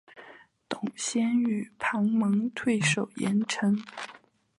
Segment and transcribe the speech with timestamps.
[0.67, 3.77] 董宪与庞萌退守郯城。